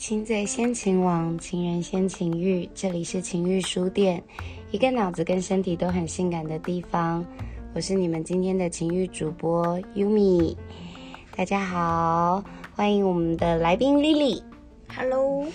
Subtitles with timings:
[0.00, 4.20] 亲嘴先情网，情人先情欲，这里是情欲书店，
[4.70, 7.22] 一个脑子跟身体都很性感的地方。
[7.74, 10.56] 我是你们今天的情欲主播 Yumi，
[11.36, 12.42] 大家好，
[12.74, 14.42] 欢迎我们的来宾 Lily。
[14.96, 15.46] Hello，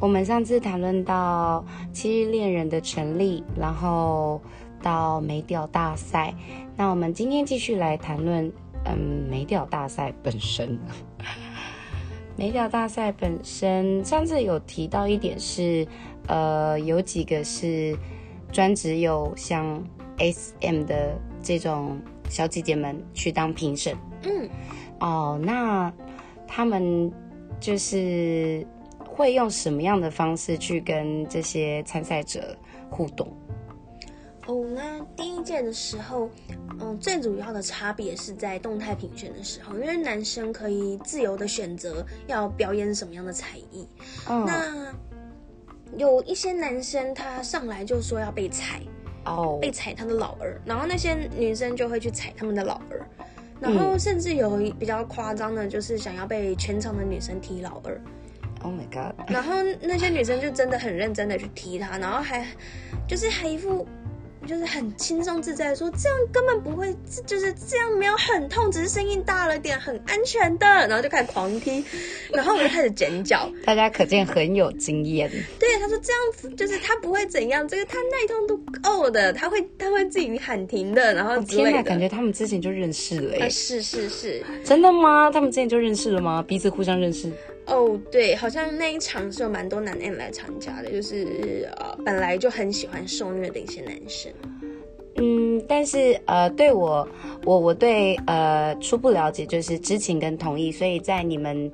[0.00, 4.42] 我们上次谈论到七日恋人的成立，然后
[4.82, 6.34] 到美屌大赛，
[6.76, 8.52] 那我们今天继续来谈论，
[8.84, 8.98] 嗯，
[9.30, 10.76] 美屌大赛本身。
[12.36, 15.86] 美甲大赛本身，上次有提到一点是，
[16.26, 17.96] 呃，有几个是
[18.50, 19.82] 专职有像
[20.18, 21.96] SM 的这种
[22.28, 23.96] 小姐姐们去当评审。
[24.24, 24.48] 嗯，
[24.98, 25.92] 哦，那
[26.46, 27.10] 他们
[27.60, 28.66] 就是
[28.98, 32.56] 会用什么样的方式去跟这些参赛者
[32.90, 33.28] 互动？
[34.46, 36.28] 哦，那第一届的时候，
[36.80, 43.88] 嗯，最主要的差别是在动态评选的时候，因为男生可以自由的选择要表演什么样的才艺。
[44.26, 44.94] 哦，那
[45.96, 48.82] 有一些男生他上来就说要被踩，
[49.24, 53.00] 哦，被踩他的老二，然后那些女生就会去踩他们的老二，
[53.60, 57.98] 然后甚至有比较夸张的，就是想要被全场的女生踢老二。
[58.62, 59.14] Oh my god！
[59.30, 62.46] 然后那些女生就真的很认真的去踢他，然后还
[63.06, 63.86] 就是还一副
[64.46, 66.94] 就是很轻松自在说这样根本不会，
[67.26, 70.66] 就是这样没有很痛，只是声音大了点，很安全的。
[70.66, 71.84] 然后就开始狂踢，
[72.32, 73.50] 然后我就开始尖叫。
[73.64, 75.30] 大家可见很有经验。
[75.58, 83.50] 对，他说这样子就是他不会怎样，这个他耐痛度够的，他会他会自己喊停的，然后之天哪，感觉他们之前就认识了啊，耶！
[83.50, 85.30] 是是是，真的吗？
[85.30, 86.44] 他们之前就认识了吗？
[86.46, 87.30] 彼此互相认识？
[87.66, 94.32] 哦，对，好像那一场是有蛮多男 M 来参加的，就是呃本来就很喜欢受虐的一些男生。
[95.16, 97.08] 嗯，但是呃，对我，
[97.44, 101.70] 我我对呃初步了解就是知情跟同意，所以在你们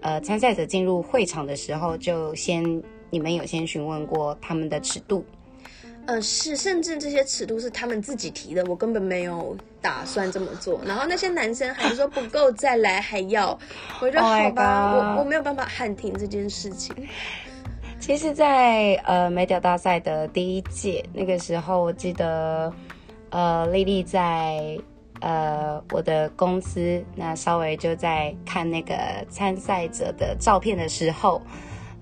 [0.00, 5.24] 呃参赛者进入会场的时候，就先你们有先询问过他们的尺度。
[6.06, 10.80] 呃，是，甚至这些尺度是他们自己提的，我根本没有打算这么做。
[10.86, 13.58] 然后那些男生还说不够再来还要，
[14.00, 16.94] 我就 Oh my 好吧我我没有办法喊停这件事情。
[17.98, 22.72] 其实在，呃美屌大赛的第一届那个时候，我记得
[23.30, 24.78] 呃丽丽在
[25.20, 28.94] 呃我的公司，那稍微就在看那个
[29.28, 31.42] 参赛者的照片的时候，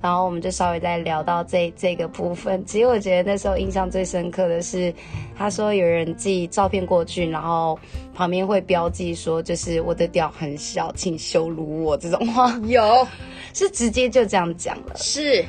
[0.05, 2.63] 然后我们就稍微再聊到这这个部分。
[2.67, 4.93] 其实我觉得那时候印象最深刻的是，
[5.35, 7.79] 他说有人寄照片过去，然后
[8.13, 13.09] 旁边会标记说就是我的屌很小，请羞辱我这种话，有。
[13.55, 14.93] 是直接就这样讲了。
[14.95, 15.43] 是，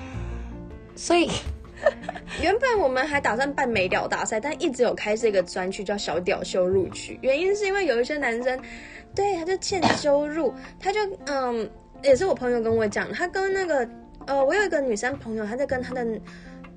[0.95, 1.29] 所以
[2.41, 8.57] 原本我们还打算办美屌大赛，但一直有开这个专区叫小屌羞辱区，原因是因为有一些男生，
[9.13, 11.69] 对他就欠羞辱，他就嗯，
[12.01, 13.85] 也是我朋友跟我讲，他跟那个
[14.27, 16.05] 呃，我有一个女生朋友，她在跟她的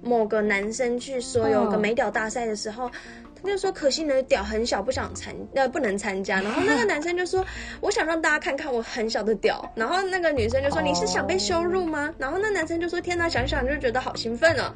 [0.03, 2.91] 某个男生去说有个美屌大赛的时候。
[3.41, 7.47] 她就说：“可惜你的屌很小，不想参呃不能参加。”然后那个男生就说
[7.81, 14.75] ：“我想让大家看看我很小的屌。”然后那个女生就说：“你是想被羞辱吗？”然后那男生就说：“天哪，想想就觉得好兴奋哦。”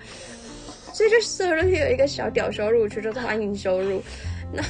[0.94, 4.00] 所以就所有一个小屌羞辱区，就是欢迎羞辱。
[4.52, 4.62] 那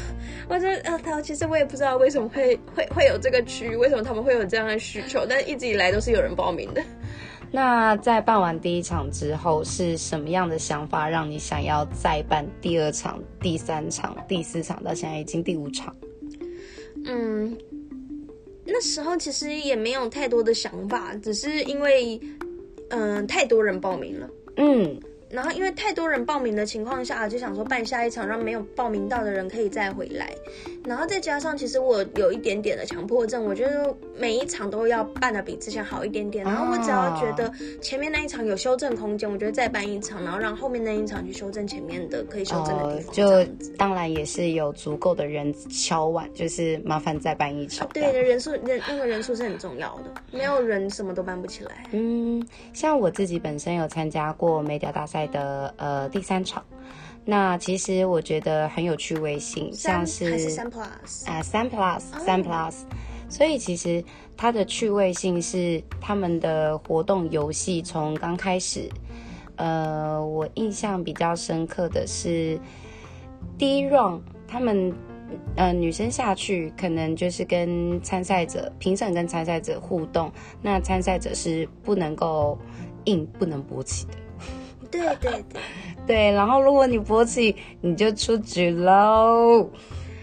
[0.49, 6.83] 我觉得呃，他其实我也不知道为什么会会会有这个区，为什么他们会有这样的需求，但一直以来都是有人报名的。
[7.55, 15.95] 那在办完第一场之后，是什么样的想法让你想要再办第二场、第三场、第四场，到现在已经第五场？
[17.05, 17.55] 嗯，
[18.65, 22.19] 那时候其实也没有太多的想法，只是因为
[22.89, 24.31] 嗯、太多人报名了。
[24.57, 24.99] 嗯，
[25.33, 30.31] 然后因为太多人报名的情况下，就想说办下一场，让没有报名到的人可以再回来。
[30.85, 36.45] 然后再加上，其实我有一点点的强迫症，我觉得每一场都要办的比之前好一点点。
[36.45, 37.51] 然后我只要觉得
[37.81, 43.15] 前面那一场有修正空间，我觉得再办一场，然后让后面那一场去修正前面的可以修正的地方。
[43.15, 47.89] 这就当然也是有足够的人敲碗，就是麻烦再办一场。
[47.95, 51.85] 对的人数人那个人数是很重要的， 没有人什么都办不起来。
[51.93, 56.65] 嗯，像我自己本身有参加过美雕大赛的呃第三场，
[57.25, 62.75] 那其实我觉得很有趣味性，像是三 plus，啊三 plus 三 plus，
[63.29, 64.05] 所以其实
[64.37, 68.89] 它的趣味性是他们的活动游戏从刚开始，
[69.57, 72.59] 呃，我印象比较深刻的是
[73.59, 74.93] 第一 round 他们。
[75.57, 80.31] 呃，女生下去可能就是跟参赛者、评审跟参赛者互动，
[80.61, 82.59] 那参赛者是不能够
[83.05, 84.13] 硬、不能勃起的。
[84.93, 85.45] 对对对，
[86.07, 89.69] 对，然后如果你勃起，你就出局喽。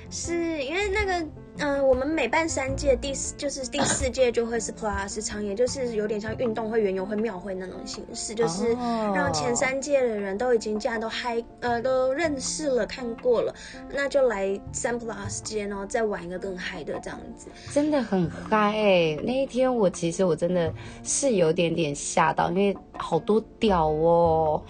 [0.10, 1.28] 是因为那那个。
[1.60, 8.74] 嗯，我们每办三届，第四就是第四届就会是 Plus 场，也就是有点像运动会、园游会、庙会那种形式，就是
[9.14, 13.54] 让前三届的人都已经这样都嗨，呃，都认识了、看过了，
[13.94, 17.48] 那就来三 Plus 届，然后再玩一个更嗨的这样子。
[17.74, 19.18] 真的很嗨哎！
[19.24, 20.74] 那一天我其实我真的
[21.04, 24.64] 是有点点吓到，因为好多屌哦。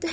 [0.00, 0.10] 对，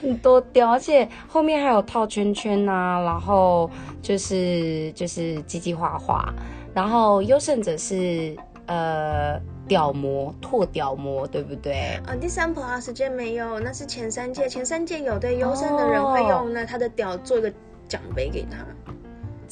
[0.00, 3.70] 很多雕，而且后面还有套圈圈呐，然后
[4.00, 6.32] 就是就是叽叽画画，
[6.74, 8.34] 然后优胜者是
[8.66, 9.38] 呃
[9.68, 12.00] 屌模拓屌模，对不对？
[12.06, 17.52] 啊，第三 plus 届没有，那是前三届，前三届有对优胜的人会用那他的屌做一个
[17.88, 18.58] 奖杯给他。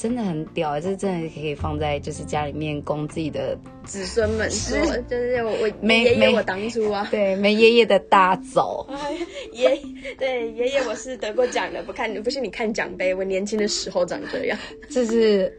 [0.01, 3.55] 真的很屌，这真的可以放在就是家里面供自己的
[3.85, 8.89] 子孙们吃，就是我 我爷爷我当初啊，对，没爷爷的大走，
[9.53, 9.79] 爷
[10.19, 14.59] 对爷爷我是得过奖的，不看不是你看奖杯，我年轻的时候长这样，
[14.89, 15.55] 这是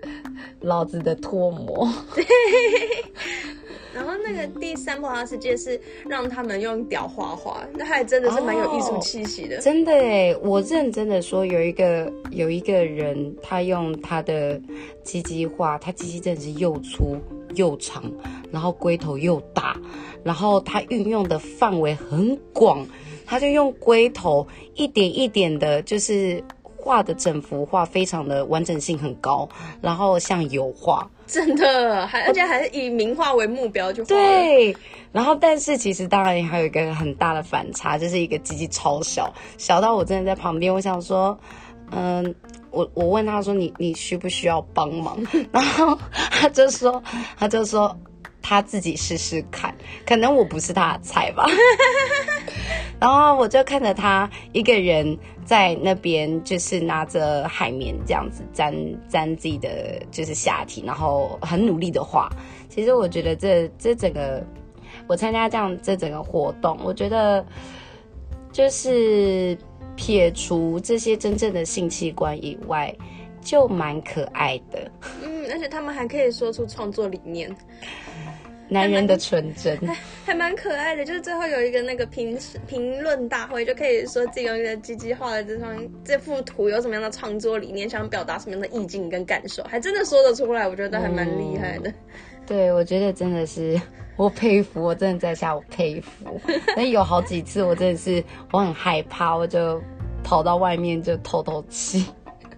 [0.59, 1.88] 老子的脱模。
[3.93, 9.59] 然后那个第三波拉世界是让他们用屌画画，那还真的是蛮有艺术气息的。
[9.59, 14.59] 真的哎，我认真的说，有一个有一个人，他用他的
[15.03, 17.17] 鸡鸡画，他鸡鸡真的是又粗
[17.55, 18.03] 又长，
[18.51, 19.75] 然后龟头又大，
[20.23, 22.85] 然后他运用的范围很广，
[23.25, 26.41] 他就用龟头一点一点的，就是
[26.81, 29.48] 画的整幅画非常的完整性很高，
[29.81, 31.10] 然后像油画。
[31.28, 34.75] 真的，还而且还是以名画为目标就对。
[35.13, 41.38] 然后，但是其实当然还有一个很大的反差，就是一个机器超小，小到我真的在旁边，我想说，
[41.92, 42.36] 嗯，
[42.69, 45.18] 我我问他说，你你需不需要帮忙？
[45.54, 45.98] 然后
[46.31, 47.01] 他就说，
[47.38, 47.98] 他就说
[48.42, 49.74] 他自己试试看，
[50.06, 51.45] 可能我不是他的菜吧。
[53.01, 58.71] 然后我就看着他一个人在那边，就是拿着海绵这样子沾
[59.09, 62.30] 沾自己的就是下体，然后很努力的画。
[62.69, 64.45] 其实我觉得这这整个
[65.07, 67.44] 我参加这样这整个活动，我觉得
[68.51, 69.57] 就是
[69.95, 72.95] 撇除这些真正的性器官以外，
[73.42, 74.92] 就蛮可爱的。
[75.24, 77.50] 嗯，而且他们还可以说出创作理念。
[78.73, 79.77] 男人的纯真，
[80.25, 81.03] 还蛮可爱的。
[81.03, 90.65] 就是最后有一个那个评评论大会，就可以说自己用一个机器画的这张这幅图有什么样的创作理念，想表达什么样的意境跟感受，还真的说得出来。
[90.65, 91.94] 我觉得还蛮厉害的。
[92.47, 93.79] 对，我觉得真的是
[94.15, 96.39] 我佩服，我真的在下我佩服。
[96.74, 99.81] 但有好几次我真的是我很害怕，我就
[100.24, 102.06] 跑到外面就透透气，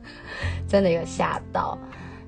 [0.70, 1.76] 真的有吓到。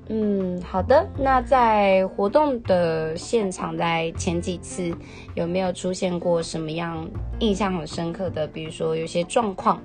[0.08, 1.04] 嗯，好的。
[1.18, 4.94] 那在活动的现场，在前几次
[5.34, 7.08] 有没有出现过什么样
[7.40, 8.46] 印象很深刻的？
[8.46, 9.82] 比如说有些状况，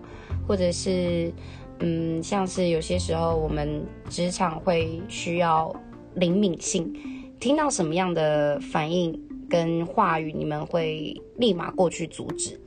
[0.47, 1.33] 或者是
[1.79, 5.73] 嗯，像是有些时候我们职场会需要
[6.13, 6.93] 灵敏性，
[7.39, 9.19] 听到什么样的反应
[9.49, 12.61] 跟话语，你们会立马过去阻止？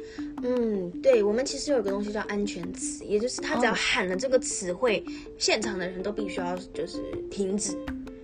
[0.46, 5.02] 嗯，对，我们其实有个东西叫安全词，也就是他只要喊了这个词汇，
[5.38, 6.99] 现场的人都必须要就是
[7.31, 7.75] 停止，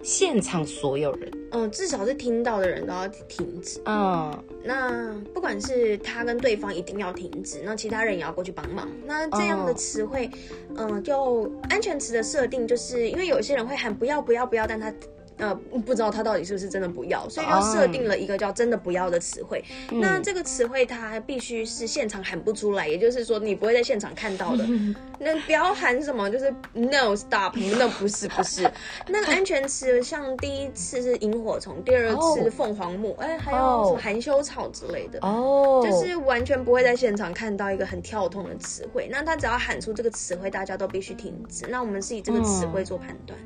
[0.02, 3.80] 现场所有人，嗯，至少是听到的人都要停止。
[3.86, 8.86] 嗯，那不管是他跟对方一定要停止，那其他人也要过去帮忙。
[9.06, 10.30] 那这样的词汇，
[10.76, 14.92] 嗯，就安全词的设定，就是因为有些人会喊不要不要不要，但他。
[15.40, 19.64] 呃，不知道他到底是不是真的不要，所以就设定了一个叫“真的不要”的词汇。
[19.90, 24.64] 那这个词汇它必须是现场喊不出来，也就是说你不会在现场看到的。
[25.18, 28.70] 那不要喊什么，就是 “no stop”，那不是不是。
[29.08, 35.18] 那安全词像第一次是萤火虫，第二次是凤凰木，哎，还有含羞草之类的。
[35.22, 39.08] 哦，就是完全不会在现场看到一个很跳痛的词汇。
[39.10, 41.66] 那他只要喊出这个词汇，大家都必须停止。
[41.68, 43.38] 那我们是以这个词汇做判断。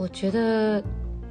[0.00, 0.82] 我觉得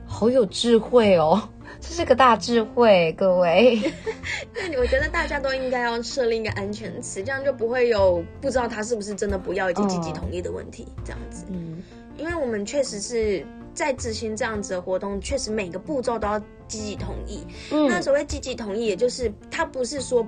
[0.06, 1.42] 好有智慧哦，
[1.82, 3.80] 这是个大智慧，各位。
[4.54, 10.88] 那我觉得大家都应该要设立一个安全词，这样就不会有不知道他是不是真的不要以及积极同意的问题。
[11.04, 11.82] 这样子，嗯，
[12.16, 17.44] 因为我们确实是在执行这样子的活动，确实每个步骤都要积极同意。
[17.72, 20.24] 那所谓积极同意，也就是他不是说。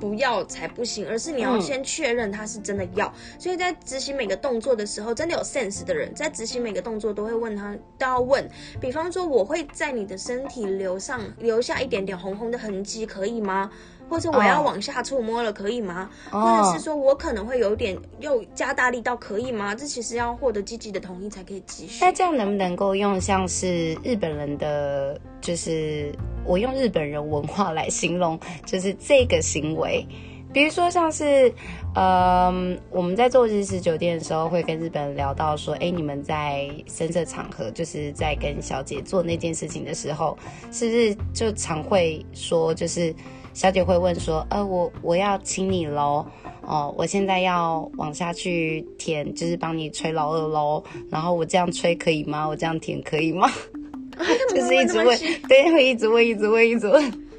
[0.00, 3.12] 不要才不行，而是你要先确认他是真的要。
[3.38, 8.48] 所以在执行每个动作的时候，真的有 sense 的人，在执行每个动作都会问他，都要问。
[8.80, 13.70] 比方说，我会在你的身体留上留下一点点红红的痕迹，可以吗？
[14.10, 16.10] 或者我要往下触摸了，可以吗？
[16.30, 19.72] 或者是说我可能会有点又加大力道，可以吗？
[19.72, 22.04] 这其实要获得积极的同意才可以继续。
[22.04, 26.12] 那这样能不能够用像是日本人的，就是
[26.44, 30.04] 我用日本人文化来形容，就是这个行为，
[30.52, 31.52] 比如说像是，
[31.94, 40.36] 嗯，我们在做日式酒店的时候，会跟日本人聊到说，哎，你们在深色场合，就是在跟小姐做那件事情的时候，
[40.72, 43.14] 是不是就常会说，就是
[43.54, 46.26] 小姐会问说，呃，我我要亲你喽，
[46.62, 52.46] 哦，我现在要往下去舔，就是帮你吹老二喽，然后我这样吹可以吗？
[52.48, 53.48] 我这样舔可以吗？
[54.50, 57.29] 就是一直问，对，会一直问，一直问，一直问。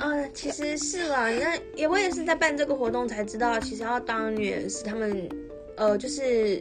[0.00, 5.28] 嗯，其实是啦，那也我也是在办这个活动才知道，其实要当女人是他们，
[5.76, 6.58] 呃，就是，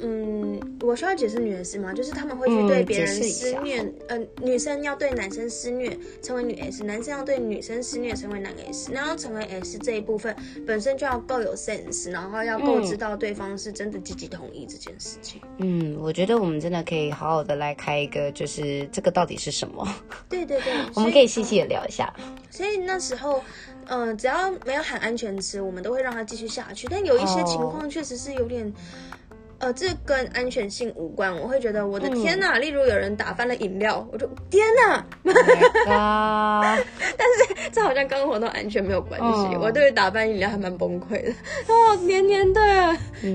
[0.00, 1.92] 嗯，我需要解释女人是吗？
[1.92, 8.92] 就是他们会去对别人施虐，呃，女生要对男生施虐，成为女 S；男生要对女生施虐，成为男 S。
[8.92, 10.34] 然后成为 S 这一部分
[10.66, 15.40] 本身就要够有 sense，然后要够知道对方是真的积极同意这件事情。
[15.58, 19.86] 嗯，我觉得我们真的可以好好的来开一个，就是这个到底是什么？
[20.28, 22.12] 对对对， 我们可以细细的聊一下。
[22.50, 23.42] 所以那时候，
[23.86, 26.86] 嗯，只要没有喊安全词，我们都会让他继续下去。
[26.90, 28.72] 但有一些情况确实是有点。
[29.60, 31.36] 呃，这跟安全性无关。
[31.36, 32.58] 我会觉得，我的天呐！
[32.60, 35.04] 例如有人打翻了饮料，我就天呐！
[35.24, 39.56] 但是这好像跟活动安全没有关系。
[39.56, 41.30] 我对于打翻饮料还蛮崩溃的。
[41.66, 42.60] 哦，黏黏的，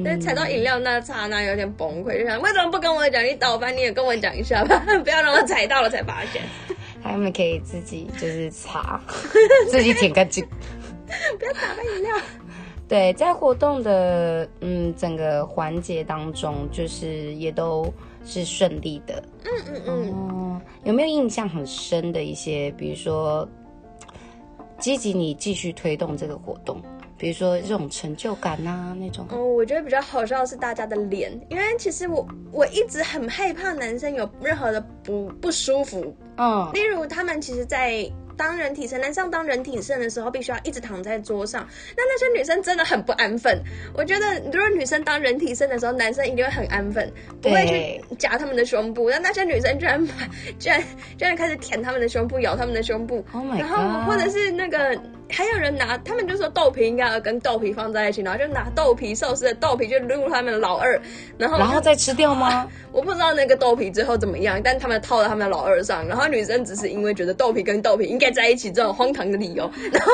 [0.06, 3.24] 但踩到饮料那刹那有点崩溃，就想为什么不跟我讲？
[3.26, 6.42] 你倒翻你也跟我讲一下吧， 不要让我踩到了才发现。
[7.04, 8.98] 他们可以自己就是擦，
[9.70, 10.46] 自己舔干净，
[11.38, 12.16] 不要打翻饮料。
[12.88, 17.92] 对，在活动的嗯整个环节当中，就是也都
[18.26, 19.24] 是顺利的。
[19.46, 20.62] 嗯嗯嗯。
[20.84, 23.48] 有没有印象很深的一些，比如说
[24.78, 26.80] 积极你继续推动这个活动，
[27.18, 29.26] 比如说这种成就感呐那种？
[29.30, 36.14] 哦，我觉得比较好笑的是大家的脸，因为其实我我一直很害怕男生有任何的不不舒服。
[36.38, 36.70] 嗯。
[36.74, 38.12] 例如他们其实，在。
[38.38, 41.68] 当人体盛，男生当人体盛的时候，必须要一直躺在桌上。
[41.96, 43.62] 那那些女生真的很不安分。
[43.94, 47.12] 我觉得，如果女生当人体盛的时候，男生一定会很安分，
[47.42, 49.10] 不会去夹他们的胸部。
[49.10, 50.14] 但那些女生居然把，
[50.60, 50.82] 居然
[51.18, 53.24] 居然开始舔他们的胸部，咬他们的胸部。
[53.58, 55.00] 然后或者是那个。
[55.36, 61.02] 还有人拿，他们就说豆皮应该要跟豆皮放在一起，然后就拿豆皮寿司的豆皮就撸他们老二，
[61.38, 62.70] 然后然后再吃掉吗？
[62.94, 70.12] 我不知道那个豆皮最后怎么样，但他们套在他们的老二上，然后女生只是因为觉得豆皮跟豆皮应该在一起这种荒唐的理由， 然后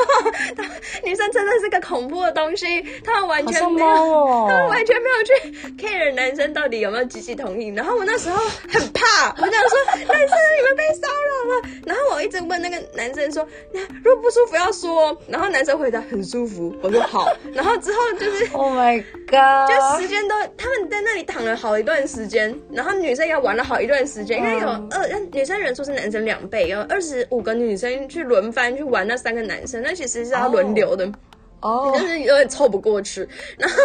[1.04, 8.38] 女生真的是个恐怖的东西，他们完全没有，他们完全没有去 care 男生到底有没有积极同意，然后我那时候
[8.72, 13.46] 很怕，我想说男生你们被骚扰了，然后我一直问那个男生说，
[14.02, 15.09] 如果不舒服要说。
[15.28, 17.26] 然后男生回答很舒服，我说好。
[17.54, 19.68] 然后之后就是，Oh my god！
[19.68, 31.10] 就时间都他们在那里躺了好一段时间，然后女生也玩了好一段时间，因为有二女生人数是男生两倍，有二十五个女生去轮番去玩那三个男生，那其实是要轮流的。
[31.60, 33.20] 哦，但是有点凑不过去，
[33.58, 33.76] 然后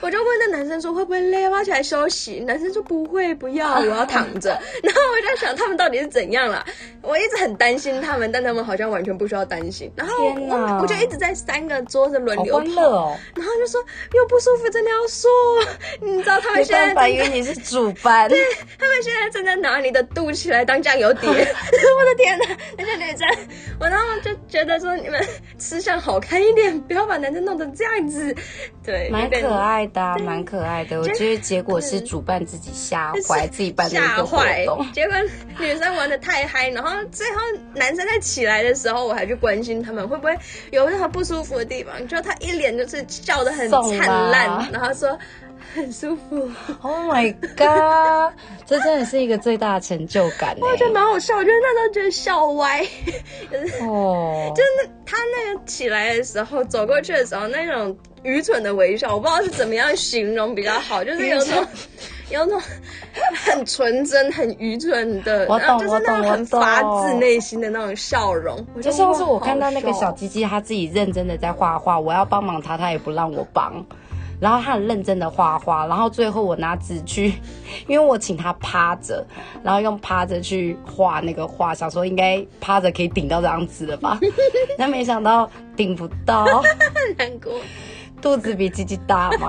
[0.00, 2.40] 我就问那男生说会不会累，挖起来休息。
[2.40, 4.50] 男生说不会，不要，我要躺着。
[4.84, 6.62] 然后我就在想他们到底是怎样了，
[7.00, 9.90] 我一直很担心他们，但他们好像完全不需要担心。
[9.96, 13.80] 然后我我就一直在三个桌子轮流跑，然后就说
[14.12, 15.30] 又不舒服，真的要说。
[16.02, 18.38] 你知道他们现在因为你是主班， 对
[18.78, 21.30] 他们现在正在拿你的肚脐来当酱油碟。
[21.30, 22.44] 我的天哪，
[22.76, 23.26] 那些女生，
[23.80, 25.24] 我然后就觉得说你们
[25.58, 27.21] 吃相好看一点，不要把。
[27.22, 28.34] 男生弄成这样子，
[28.84, 31.00] 对，蛮可爱的，蛮可爱的。
[31.00, 34.84] 我觉得结果是主办自己吓坏，自己办的一个活动。
[34.92, 35.16] 结果
[35.58, 37.38] 女生玩的太嗨，然后最后
[37.74, 40.36] 男生在起来的时候，我还去关心他们会不会
[40.72, 42.06] 有任何不舒服的地方。
[42.08, 45.16] 就他一脸就是笑得很灿烂，然后说。
[45.74, 46.50] 很舒服
[46.82, 48.32] ，Oh my god！
[48.66, 50.56] 这真的是一个最大的成就感。
[50.60, 52.82] 我觉得蛮好笑，我觉得那时候觉得笑歪。
[53.82, 61.66] 哦， 就是他那个起来的时候，走过去的时候，那种愚蠢的微笑，我不知道是怎么样形容比较好，就是有种
[62.30, 62.60] 有种
[63.44, 68.64] 很纯真、很愚蠢的，我懂，就是那种很发自内心的那种笑容。
[68.80, 73.84] 就像是我看到那个小鸡鸡，他自己认真的在画画，我要帮忙他，他也不让我帮。
[74.42, 77.32] 然后他很认真的画画，然后最后我拿纸去，
[77.86, 79.24] 因为我请他趴着，
[79.62, 84.18] 然后用趴着去画那个画，想说应该趴着可以顶到这张纸了吧，
[84.76, 86.44] 但没想到顶不到，
[87.16, 87.52] 难过，
[88.20, 89.48] 肚子比鸡鸡大嘛，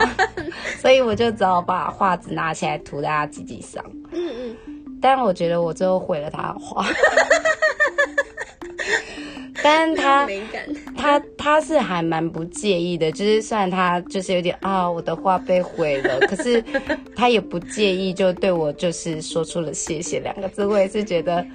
[0.80, 4.56] 所以我就只好把画纸拿起来涂在他鸡鸡上，嗯嗯，
[5.02, 6.86] 但我觉得我最后毁了他的画。
[9.64, 10.28] 但他
[10.98, 16.62] 他他是还蛮不介意的，就是虽然他就是有点啊，我的画被毁了，可是
[17.16, 20.66] 他也不介意，就对我就是说出了谢谢两个字。
[20.66, 21.46] 我也是觉得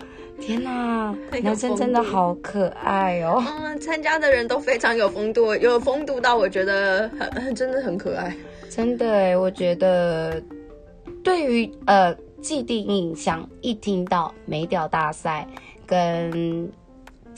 [0.41, 3.45] 天哪，很 有男生真的好可爱哦。
[3.61, 8.35] 嗯，参加的人都非常有风度，有风度到我觉得很真的很可爱。
[8.71, 10.43] 真的哎，我觉得
[11.23, 15.47] 对于呃既定印象，一听到美屌大赛
[15.87, 16.71] 跟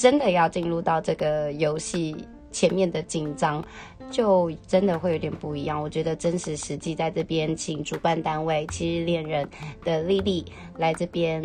[0.00, 2.16] 真的要进入到这个游戏
[2.50, 3.62] 前面的紧张，
[4.10, 5.78] 就真的会有点不一样。
[5.78, 9.46] 我觉得真实实际在这边，请主办单位七日恋人
[9.84, 10.42] 的丽丽
[10.78, 11.42] 来这边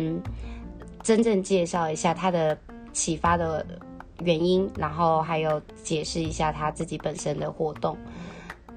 [1.02, 2.56] 真正介绍一下她的
[2.94, 3.64] 启发的
[4.20, 7.94] 原因，然后还有解释一下她自己本身的活动。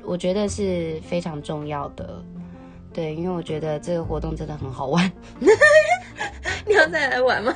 [0.04, 2.22] 我觉得是非常重要的，
[2.92, 5.10] 对，因为我觉得这个活动真的很好玩。
[6.68, 7.56] 你要再来玩吗？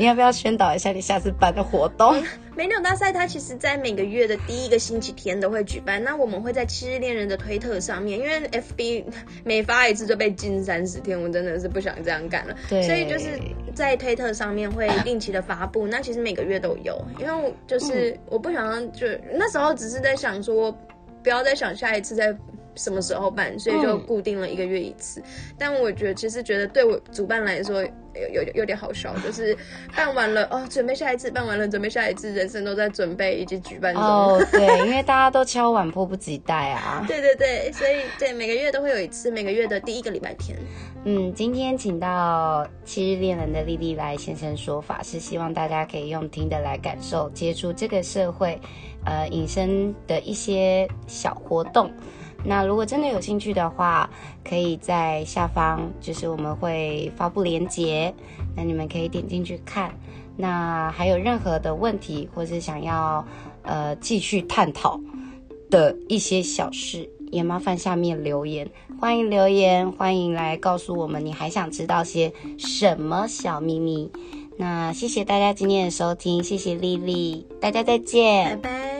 [0.00, 2.24] 你要不要宣导一下你下次办的活动？
[2.56, 9.04] 美鸟大赛它其实在每个月的第一个星期天都会举办，那我们会在七日恋人的推特上面，因为 FB
[9.44, 13.38] 每发一次就被禁三十天，我真的是不想这样干了，对所以就是
[13.74, 20.74] 在推特上面会定期的发布，那其实每个月都有，因为就是我不想让就那时候只是在想说，
[21.22, 22.34] 不要再想下一次再。
[22.74, 25.22] 什么时候办，所以就固定了一个月一次。
[25.58, 29.56] 但我觉得，其实觉得对我主办来说有有有点好笑， 就是
[29.94, 34.02] 办完了哦，准备下一次，办完了准备下一次，人生都在准备以及举办中。
[34.02, 37.04] 哦，对，因为大家都敲碗，迫不及待啊。
[37.08, 40.58] 对对对，所以对每个月都会有一次，每个月的第一个礼拜天。
[41.04, 48.60] 嗯，今天请到七日恋人的丽丽来现身说法，是希望大家可以用听的来感受，接触这个社会，
[49.06, 51.90] 呃，隐身的一些小活动。
[52.44, 54.08] 那如果真的有兴趣的话，
[54.42, 58.14] 可以在下方，就是我们会发布链接，
[58.56, 59.92] 那你们可以点进去看。
[60.36, 63.24] 那还有任何的问题，或是想要
[63.62, 64.98] 呃继续探讨
[65.68, 68.68] 的一些小事，也麻烦下面留言，
[68.98, 74.10] 欢迎留言，欢迎来告诉我们你还想知道些什么小秘密。
[74.56, 78.99] 那谢谢大家今天的收听，谢谢丽丽，大家再见，拜拜。